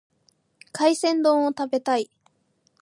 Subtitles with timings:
[0.73, 2.09] 海鮮丼を食べたい。